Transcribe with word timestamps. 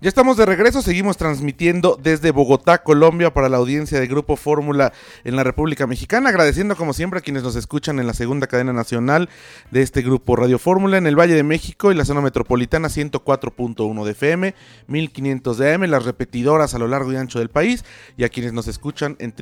Ya 0.00 0.08
estamos 0.08 0.36
de 0.36 0.46
regreso, 0.46 0.80
seguimos 0.80 1.16
transmitiendo 1.16 1.98
desde 2.00 2.30
Bogotá, 2.30 2.84
Colombia, 2.84 3.34
para 3.34 3.48
la 3.48 3.56
audiencia 3.56 3.98
de 3.98 4.06
Grupo 4.06 4.36
Fórmula 4.36 4.92
en 5.24 5.34
la 5.34 5.42
República 5.42 5.88
Mexicana, 5.88 6.28
agradeciendo 6.28 6.76
como 6.76 6.92
siempre 6.92 7.18
a 7.18 7.22
quienes 7.22 7.42
nos 7.42 7.56
escuchan 7.56 7.98
en 7.98 8.06
la 8.06 8.12
segunda 8.12 8.46
cadena 8.46 8.72
nacional 8.72 9.28
de 9.72 9.82
este 9.82 10.02
Grupo 10.02 10.36
Radio 10.36 10.60
Fórmula 10.60 10.98
en 10.98 11.08
el 11.08 11.18
Valle 11.18 11.34
de 11.34 11.42
México 11.42 11.90
y 11.90 11.96
la 11.96 12.04
zona 12.04 12.20
metropolitana 12.20 12.86
104.1 12.86 14.04
de 14.04 14.10
FM, 14.12 14.54
1500 14.86 15.58
de 15.58 15.74
AM, 15.74 15.82
las 15.86 16.04
repetidoras 16.04 16.74
a 16.74 16.78
lo 16.78 16.86
largo 16.86 17.12
y 17.12 17.16
ancho 17.16 17.40
del 17.40 17.48
país 17.48 17.84
y 18.16 18.22
a 18.22 18.28
quienes 18.28 18.52
nos 18.52 18.68
escuchan 18.68 19.16
en 19.18 19.32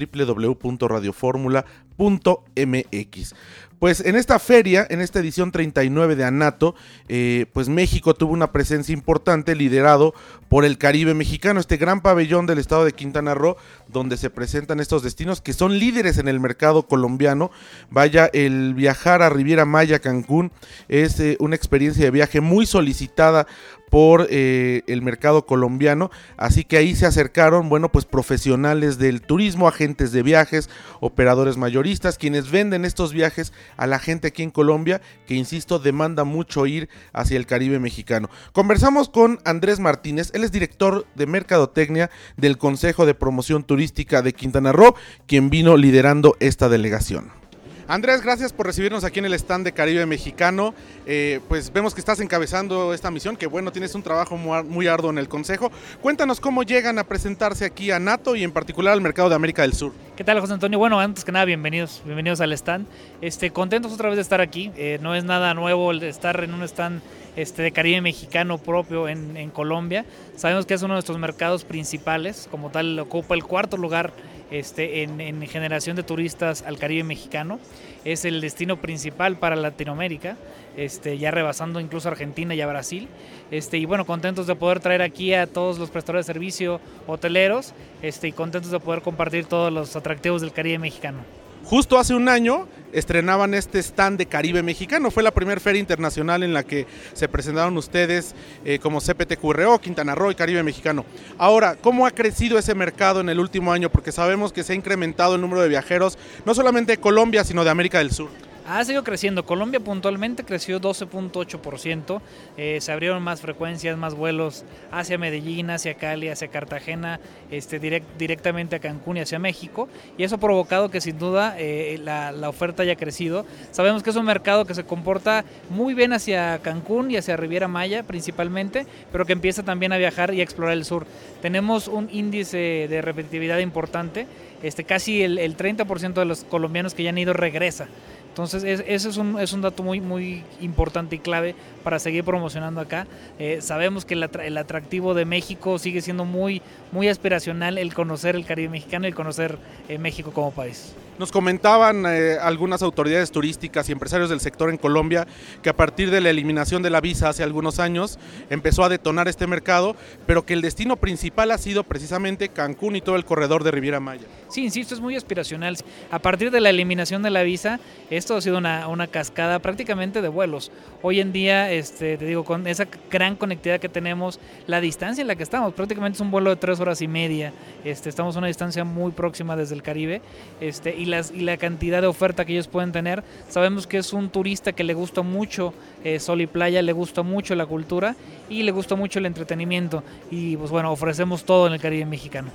Pues 3.78 4.00
en 4.00 4.16
esta 4.16 4.38
feria, 4.38 4.86
en 4.88 5.02
esta 5.02 5.18
edición 5.18 5.52
39 5.52 6.16
de 6.16 6.24
Anato, 6.24 6.74
eh, 7.08 7.44
pues 7.52 7.68
México 7.68 8.14
tuvo 8.14 8.32
una 8.32 8.50
presencia 8.50 8.94
importante 8.94 9.54
liderado 9.54 10.14
por 10.48 10.64
el 10.64 10.78
Caribe 10.78 11.12
mexicano, 11.12 11.60
este 11.60 11.76
gran 11.76 12.00
pabellón 12.00 12.46
del 12.46 12.58
estado 12.58 12.86
de 12.86 12.92
Quintana 12.92 13.34
Roo, 13.34 13.56
donde 13.88 14.16
se 14.16 14.30
presentan 14.30 14.80
estos 14.80 15.02
destinos 15.02 15.42
que 15.42 15.52
son 15.52 15.78
líderes 15.78 16.16
en 16.16 16.28
el 16.28 16.40
mercado 16.40 16.84
colombiano. 16.86 17.50
Vaya, 17.90 18.30
el 18.32 18.72
viajar 18.72 19.20
a 19.20 19.28
Riviera 19.28 19.66
Maya, 19.66 19.98
Cancún, 19.98 20.52
es 20.88 21.20
eh, 21.20 21.36
una 21.38 21.56
experiencia 21.56 22.04
de 22.04 22.10
viaje 22.10 22.40
muy 22.40 22.64
solicitada 22.64 23.46
por 23.90 24.26
eh, 24.30 24.82
el 24.86 25.02
mercado 25.02 25.46
colombiano. 25.46 26.10
Así 26.36 26.64
que 26.64 26.76
ahí 26.76 26.94
se 26.94 27.06
acercaron, 27.06 27.68
bueno, 27.68 27.90
pues 27.90 28.04
profesionales 28.04 28.98
del 28.98 29.22
turismo, 29.22 29.68
agentes 29.68 30.12
de 30.12 30.22
viajes, 30.22 30.68
operadores 31.00 31.56
mayoristas, 31.56 32.18
quienes 32.18 32.50
venden 32.50 32.84
estos 32.84 33.12
viajes 33.12 33.52
a 33.76 33.86
la 33.86 33.98
gente 33.98 34.28
aquí 34.28 34.42
en 34.42 34.50
Colombia, 34.50 35.00
que 35.26 35.34
insisto, 35.34 35.78
demanda 35.78 36.24
mucho 36.24 36.66
ir 36.66 36.88
hacia 37.12 37.36
el 37.36 37.46
Caribe 37.46 37.78
mexicano. 37.78 38.30
Conversamos 38.52 39.08
con 39.08 39.38
Andrés 39.44 39.80
Martínez, 39.80 40.30
él 40.34 40.44
es 40.44 40.52
director 40.52 41.06
de 41.14 41.26
Mercadotecnia 41.26 42.10
del 42.36 42.58
Consejo 42.58 43.06
de 43.06 43.14
Promoción 43.14 43.64
Turística 43.64 44.22
de 44.22 44.32
Quintana 44.32 44.72
Roo, 44.72 44.94
quien 45.26 45.50
vino 45.50 45.76
liderando 45.76 46.36
esta 46.40 46.68
delegación. 46.68 47.45
Andrés, 47.88 48.20
gracias 48.20 48.52
por 48.52 48.66
recibirnos 48.66 49.04
aquí 49.04 49.20
en 49.20 49.26
el 49.26 49.34
stand 49.34 49.64
de 49.64 49.72
Caribe 49.72 50.06
Mexicano. 50.06 50.74
Eh, 51.06 51.38
pues 51.48 51.72
vemos 51.72 51.94
que 51.94 52.00
estás 52.00 52.18
encabezando 52.18 52.92
esta 52.92 53.12
misión, 53.12 53.36
que 53.36 53.46
bueno, 53.46 53.70
tienes 53.70 53.94
un 53.94 54.02
trabajo 54.02 54.36
muy 54.36 54.88
arduo 54.88 55.10
en 55.10 55.18
el 55.18 55.28
Consejo. 55.28 55.70
Cuéntanos 56.02 56.40
cómo 56.40 56.64
llegan 56.64 56.98
a 56.98 57.04
presentarse 57.04 57.64
aquí 57.64 57.92
a 57.92 58.00
NATO 58.00 58.34
y 58.34 58.42
en 58.42 58.50
particular 58.50 58.92
al 58.92 59.00
mercado 59.00 59.28
de 59.28 59.36
América 59.36 59.62
del 59.62 59.72
Sur. 59.72 59.92
¿Qué 60.16 60.24
tal, 60.24 60.40
José 60.40 60.54
Antonio? 60.54 60.80
Bueno, 60.80 60.98
antes 60.98 61.24
que 61.24 61.30
nada, 61.30 61.44
bienvenidos, 61.44 62.02
bienvenidos 62.04 62.40
al 62.40 62.52
stand. 62.54 62.86
Este, 63.20 63.52
contentos 63.52 63.92
otra 63.92 64.08
vez 64.08 64.16
de 64.16 64.22
estar 64.22 64.40
aquí. 64.40 64.72
Eh, 64.76 64.98
no 65.00 65.14
es 65.14 65.22
nada 65.22 65.54
nuevo 65.54 65.92
estar 65.92 66.42
en 66.42 66.54
un 66.54 66.64
stand 66.64 67.02
este, 67.36 67.62
de 67.62 67.72
Caribe 67.72 68.00
mexicano 68.00 68.58
propio 68.58 69.08
en, 69.08 69.36
en, 69.36 69.50
Colombia. 69.50 70.04
Sabemos 70.36 70.66
que 70.66 70.74
es 70.74 70.82
uno 70.82 70.94
de 70.94 70.96
nuestros 70.96 71.18
mercados 71.18 71.64
principales, 71.64 72.48
como 72.50 72.70
tal 72.70 72.98
ocupa 72.98 73.34
el 73.34 73.44
cuarto 73.44 73.76
lugar 73.76 74.12
este, 74.50 75.02
en, 75.02 75.42
generación 75.46 75.96
de 75.96 76.02
turistas 76.02 76.62
al 76.62 76.78
Caribe 76.78 77.04
mexicano. 77.04 77.58
Es 78.04 78.24
el 78.24 78.40
destino 78.40 78.76
principal 78.76 79.36
para 79.36 79.56
Latinoamérica, 79.56 80.36
este, 80.76 81.18
ya 81.18 81.30
rebasando 81.30 81.80
incluso 81.80 82.08
Argentina 82.08 82.54
y 82.54 82.60
a 82.60 82.66
Brasil. 82.66 83.08
Este, 83.50 83.78
y 83.78 83.84
bueno, 83.84 84.04
contentos 84.06 84.46
de 84.46 84.54
poder 84.54 84.80
traer 84.80 85.02
aquí 85.02 85.34
a 85.34 85.46
todos 85.46 85.78
los 85.78 85.90
prestadores 85.90 86.26
de 86.26 86.32
servicio 86.32 86.80
hoteleros 87.06 87.74
este, 88.02 88.28
y 88.28 88.32
contentos 88.32 88.70
de 88.70 88.80
poder 88.80 89.02
compartir 89.02 89.46
todos 89.46 89.72
los 89.72 89.96
atractivos 89.96 90.42
del 90.42 90.52
Caribe 90.52 90.78
mexicano. 90.78 91.45
Justo 91.66 91.98
hace 91.98 92.14
un 92.14 92.28
año 92.28 92.68
estrenaban 92.92 93.52
este 93.52 93.80
stand 93.80 94.18
de 94.18 94.26
Caribe 94.26 94.62
Mexicano. 94.62 95.10
Fue 95.10 95.24
la 95.24 95.32
primera 95.32 95.60
feria 95.60 95.80
internacional 95.80 96.44
en 96.44 96.54
la 96.54 96.62
que 96.62 96.86
se 97.12 97.26
presentaron 97.26 97.76
ustedes 97.76 98.36
eh, 98.64 98.78
como 98.78 99.00
CPTQRO, 99.00 99.80
Quintana 99.80 100.14
Roo 100.14 100.30
y 100.30 100.36
Caribe 100.36 100.62
Mexicano. 100.62 101.04
Ahora, 101.38 101.74
¿cómo 101.74 102.06
ha 102.06 102.12
crecido 102.12 102.56
ese 102.56 102.76
mercado 102.76 103.20
en 103.20 103.30
el 103.30 103.40
último 103.40 103.72
año? 103.72 103.90
Porque 103.90 104.12
sabemos 104.12 104.52
que 104.52 104.62
se 104.62 104.74
ha 104.74 104.76
incrementado 104.76 105.34
el 105.34 105.40
número 105.40 105.60
de 105.60 105.68
viajeros, 105.68 106.16
no 106.44 106.54
solamente 106.54 106.92
de 106.92 106.98
Colombia, 106.98 107.42
sino 107.42 107.64
de 107.64 107.70
América 107.70 107.98
del 107.98 108.12
Sur. 108.12 108.30
Ha 108.68 108.84
seguido 108.84 109.04
creciendo. 109.04 109.46
Colombia 109.46 109.78
puntualmente 109.78 110.42
creció 110.42 110.80
12.8%. 110.80 112.20
Eh, 112.56 112.78
se 112.80 112.90
abrieron 112.90 113.22
más 113.22 113.40
frecuencias, 113.40 113.96
más 113.96 114.14
vuelos 114.14 114.64
hacia 114.90 115.18
Medellín, 115.18 115.70
hacia 115.70 115.94
Cali, 115.94 116.28
hacia 116.28 116.48
Cartagena, 116.48 117.20
este, 117.52 117.78
directamente 117.78 118.74
a 118.74 118.80
Cancún 118.80 119.18
y 119.18 119.20
hacia 119.20 119.38
México. 119.38 119.88
Y 120.18 120.24
eso 120.24 120.34
ha 120.34 120.38
provocado 120.38 120.90
que 120.90 121.00
sin 121.00 121.16
duda 121.16 121.54
eh, 121.58 122.00
la, 122.02 122.32
oferta 122.48 122.82
haya 122.82 122.96
crecido. 122.96 123.46
Sabemos 123.70 124.02
que 124.02 124.10
es 124.10 124.16
un 124.16 124.26
mercado 124.26 124.64
que 124.64 124.74
se 124.74 124.82
comporta 124.82 125.44
muy 125.70 125.94
bien 125.94 126.12
hacia 126.12 126.58
Cancún 126.58 127.12
y 127.12 127.16
hacia 127.16 127.36
Riviera 127.36 127.68
Maya 127.68 128.02
principalmente, 128.02 128.84
pero 129.12 129.26
que 129.26 129.32
empieza 129.32 129.62
también 129.62 129.92
a 129.92 129.96
viajar 129.96 130.34
y 130.34 130.40
a 130.40 130.42
explorar 130.42 130.76
el 130.76 130.84
sur. 130.84 131.06
Tenemos 131.40 131.86
un 131.86 132.08
índice 132.10 132.88
de 132.88 133.00
repetitividad 133.00 133.58
importante. 133.58 134.26
Este, 134.62 134.82
casi 134.82 135.22
el 135.22 135.56
30% 135.56 136.14
de 136.14 136.24
los 136.24 136.42
colombianos 136.42 136.94
que 136.94 137.04
ya 137.04 137.10
han 137.10 137.18
ido 137.18 137.32
regresa. 137.32 137.86
Entonces, 138.36 138.64
ese 138.64 139.08
es 139.08 139.16
un, 139.16 139.40
es 139.40 139.54
un 139.54 139.62
dato 139.62 139.82
muy, 139.82 140.02
muy 140.02 140.44
importante 140.60 141.16
y 141.16 141.18
clave 141.20 141.54
para 141.82 141.98
seguir 141.98 142.22
promocionando 142.22 142.82
acá. 142.82 143.06
Eh, 143.38 143.60
sabemos 143.62 144.04
que 144.04 144.12
el, 144.12 144.58
atractivo 144.58 145.14
de 145.14 145.24
México 145.24 145.78
sigue 145.78 146.02
siendo 146.02 146.26
muy, 146.26 146.60
muy 146.92 147.08
aspiracional 147.08 147.78
el 147.78 147.94
conocer 147.94 148.36
el 148.36 148.44
Caribe 148.44 148.68
mexicano 148.68 149.06
el 149.06 149.14
conocer 149.14 149.56
eh, 149.88 149.96
México 149.96 150.32
como 150.32 150.50
país. 150.50 150.94
Nos 151.18 151.32
comentaban 151.32 152.04
eh, 152.06 152.36
algunas 152.40 152.82
autoridades 152.82 153.30
turísticas 153.30 153.88
y 153.88 153.92
empresarios 153.92 154.28
del 154.28 154.40
sector 154.40 154.68
en 154.68 154.76
Colombia 154.76 155.26
que 155.62 155.70
a 155.70 155.76
partir 155.76 156.10
de 156.10 156.20
la 156.20 156.28
eliminación 156.28 156.82
de 156.82 156.90
la 156.90 157.00
visa 157.00 157.30
hace 157.30 157.42
algunos 157.42 157.78
años 157.78 158.18
empezó 158.50 158.84
a 158.84 158.90
detonar 158.90 159.26
este 159.26 159.46
mercado, 159.46 159.96
pero 160.26 160.44
que 160.44 160.52
el 160.52 160.60
destino 160.60 160.96
principal 160.96 161.52
ha 161.52 161.58
sido 161.58 161.84
precisamente 161.84 162.50
Cancún 162.50 162.96
y 162.96 163.00
todo 163.00 163.16
el 163.16 163.24
corredor 163.24 163.64
de 163.64 163.70
Riviera 163.70 163.98
Maya. 163.98 164.26
Sí, 164.48 164.62
insisto, 164.62 164.94
es 164.94 165.00
muy 165.00 165.16
aspiracional. 165.16 165.76
A 166.10 166.18
partir 166.18 166.50
de 166.50 166.60
la 166.60 166.70
eliminación 166.70 167.22
de 167.22 167.30
la 167.30 167.42
visa, 167.42 167.80
esto 168.10 168.36
ha 168.36 168.40
sido 168.40 168.58
una, 168.58 168.86
una 168.88 169.06
cascada 169.06 169.58
prácticamente 169.58 170.20
de 170.20 170.28
vuelos. 170.28 170.70
Hoy 171.02 171.20
en 171.20 171.32
día, 171.32 171.72
este, 171.72 172.18
te 172.18 172.26
digo, 172.26 172.44
con 172.44 172.66
esa 172.66 172.86
gran 173.10 173.36
conectividad 173.36 173.80
que 173.80 173.88
tenemos, 173.88 174.38
la 174.66 174.80
distancia 174.80 175.22
en 175.22 175.28
la 175.28 175.36
que 175.36 175.42
estamos, 175.42 175.72
prácticamente 175.72 176.16
es 176.16 176.20
un 176.20 176.30
vuelo 176.30 176.50
de 176.50 176.56
tres 176.56 176.78
horas 176.78 177.00
y 177.00 177.08
media. 177.08 177.52
Este, 177.84 178.08
estamos 178.08 178.36
a 178.36 178.38
una 178.38 178.48
distancia 178.48 178.84
muy 178.84 179.12
próxima 179.12 179.56
desde 179.56 179.74
el 179.74 179.82
Caribe. 179.82 180.20
Este, 180.60 180.94
y 180.94 181.05
y, 181.06 181.40
la 181.40 181.56
cantidad 181.56 182.00
de 182.00 182.06
oferta 182.06 182.44
que 182.44 182.52
ellos 182.52 182.68
pueden 182.68 182.92
tener. 182.92 183.22
Sabemos 183.48 183.86
que 183.86 183.98
es 183.98 184.12
un 184.12 184.28
turista 184.28 184.72
que 184.72 184.84
le 184.84 184.94
gusta 184.94 185.22
mucho 185.22 185.72
eh, 186.04 186.20
sol 186.20 186.40
y 186.40 186.46
playa, 186.46 186.82
le 186.82 186.92
gusta 186.92 187.22
mucho 187.22 187.54
la 187.54 187.66
cultura 187.66 188.16
y 188.48 188.62
le 188.62 188.72
gusta 188.72 188.94
mucho 188.94 189.18
el 189.18 189.26
entretenimiento. 189.26 190.02
Y 190.30 190.56
pues 190.56 190.70
bueno, 190.70 190.92
ofrecemos 190.92 191.44
todo 191.44 191.66
en 191.66 191.72
el 191.72 191.80
Caribe 191.80 192.06
mexicano. 192.06 192.50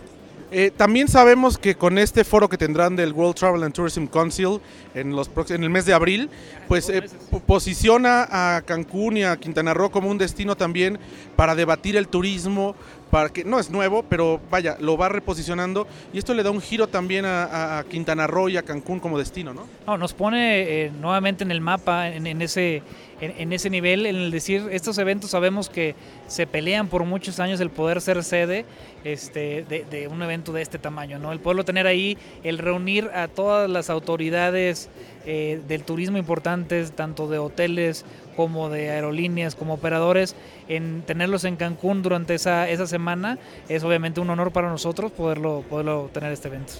Eh, 0.53 0.69
también 0.75 1.07
sabemos 1.07 1.57
que 1.57 1.75
con 1.75 1.97
este 1.97 2.25
foro 2.25 2.49
que 2.49 2.57
tendrán 2.57 2.97
del 2.97 3.13
World 3.13 3.35
Travel 3.35 3.63
and 3.63 3.73
Tourism 3.73 4.05
Council 4.07 4.59
en, 4.93 5.15
los 5.15 5.31
en 5.49 5.63
el 5.63 5.69
mes 5.69 5.85
de 5.85 5.93
abril, 5.93 6.29
pues 6.67 6.89
eh, 6.89 7.03
posiciona 7.47 8.27
a 8.29 8.61
Cancún 8.63 9.15
y 9.15 9.23
a 9.23 9.37
Quintana 9.37 9.73
Roo 9.73 9.91
como 9.91 10.09
un 10.09 10.17
destino 10.17 10.57
también 10.57 10.99
para 11.37 11.55
debatir 11.55 11.95
el 11.95 12.09
turismo, 12.09 12.75
para 13.11 13.29
que 13.29 13.43
no 13.43 13.59
es 13.59 13.69
nuevo, 13.69 14.03
pero 14.03 14.39
vaya, 14.49 14.77
lo 14.79 14.97
va 14.97 15.09
reposicionando 15.09 15.85
y 16.13 16.17
esto 16.17 16.33
le 16.33 16.41
da 16.41 16.49
un 16.49 16.61
giro 16.61 16.87
también 16.87 17.25
a, 17.27 17.83
Quintana 17.89 18.25
Roo 18.25 18.49
y 18.49 18.57
a 18.57 18.63
Cancún 18.63 18.99
como 18.99 19.19
destino, 19.19 19.53
¿no? 19.53 19.67
No, 19.85 19.97
nos 19.97 20.13
pone 20.13 20.85
eh, 20.85 20.91
nuevamente 20.99 21.43
en 21.43 21.51
el 21.51 21.61
mapa, 21.61 22.07
en 22.09 22.41
ese 22.41 22.81
en, 23.21 23.53
ese 23.53 23.69
nivel, 23.69 24.05
en 24.05 24.15
el 24.15 24.31
decir, 24.31 24.67
estos 24.71 24.97
eventos 24.97 25.29
sabemos 25.29 25.69
que 25.69 25.95
se 26.27 26.47
pelean 26.47 26.87
por 26.87 27.05
muchos 27.05 27.39
años 27.39 27.59
el 27.59 27.69
poder 27.69 28.01
ser 28.01 28.23
sede 28.23 28.65
este, 29.03 29.63
de, 29.63 30.07
un 30.07 30.21
evento 30.23 30.51
de 30.51 30.63
este 30.63 30.79
tamaño, 30.79 31.19
¿no? 31.19 31.31
El 31.31 31.39
poderlo 31.39 31.63
tener 31.63 31.85
ahí, 31.85 32.17
el 32.43 32.57
reunir 32.57 33.11
a 33.13 33.27
todas 33.27 33.69
las 33.69 33.91
autoridades 33.91 34.89
eh, 35.25 35.61
del 35.67 35.83
turismo 35.83 36.17
importantes, 36.17 36.93
tanto 36.93 37.27
de 37.27 37.37
hoteles 37.37 38.05
como 38.41 38.69
de 38.69 38.89
aerolíneas, 38.89 39.55
como 39.55 39.75
operadores, 39.75 40.35
en 40.67 41.03
tenerlos 41.05 41.43
en 41.43 41.57
Cancún 41.57 42.01
durante 42.01 42.33
esa, 42.33 42.67
esa 42.69 42.87
semana, 42.87 43.37
es 43.69 43.83
obviamente 43.83 44.19
un 44.19 44.31
honor 44.31 44.51
para 44.51 44.67
nosotros 44.69 45.11
poderlo, 45.11 45.63
poderlo 45.69 46.09
tener 46.11 46.31
este 46.31 46.47
evento. 46.47 46.73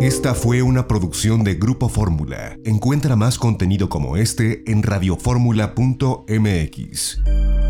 Esta 0.00 0.34
fue 0.34 0.62
una 0.62 0.88
producción 0.88 1.44
de 1.44 1.56
Grupo 1.56 1.90
Fórmula. 1.90 2.56
Encuentra 2.64 3.16
más 3.16 3.38
contenido 3.38 3.90
como 3.90 4.16
este 4.16 4.62
en 4.66 4.82
radioformula.mx. 4.82 7.63